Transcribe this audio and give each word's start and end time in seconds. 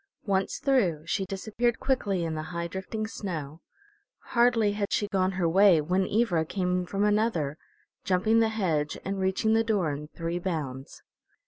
Once 0.25 0.57
through 0.57 1.05
she 1.05 1.27
disappeared 1.27 1.79
quickly 1.79 2.23
in 2.23 2.33
the 2.33 2.41
high 2.49 2.65
drifting 2.67 3.05
snow. 3.05 3.61
Hardly 4.33 4.71
had 4.71 4.91
she 4.91 5.07
gone 5.07 5.33
her 5.33 5.47
way 5.47 5.79
when 5.79 6.07
Ivra 6.11 6.43
came 6.43 6.87
from 6.87 7.03
another, 7.03 7.55
jumping 8.03 8.39
the 8.39 8.49
hedge 8.49 8.97
and 9.05 9.19
reaching 9.19 9.53
the 9.53 9.63
door 9.63 9.91
in 9.91 10.07
three 10.07 10.39
bounds. 10.39 11.03